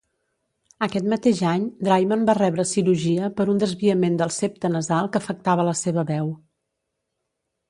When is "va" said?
2.29-2.35